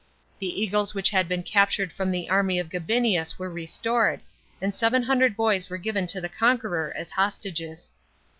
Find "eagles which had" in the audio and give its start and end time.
0.59-1.27